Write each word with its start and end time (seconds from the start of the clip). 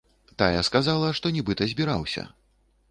Тая 0.41 0.61
сказала, 0.69 1.11
што 1.21 1.33
нібыта 1.37 1.69
збіраўся. 1.77 2.27